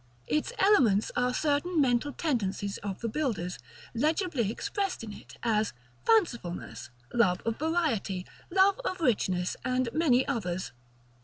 Its 0.25 0.51
elements 0.57 1.11
are 1.15 1.31
certain 1.31 1.79
mental 1.79 2.11
tendencies 2.11 2.79
of 2.79 3.01
the 3.01 3.07
builders, 3.07 3.59
legibly 3.93 4.49
expressed 4.49 5.03
in 5.03 5.13
it; 5.13 5.37
as 5.43 5.73
fancifulness, 6.07 6.89
love 7.13 7.39
of 7.45 7.59
variety, 7.59 8.25
love 8.49 8.81
of 8.83 8.99
richness, 8.99 9.55
and 9.63 9.89
such 9.93 10.25
others. 10.27 10.71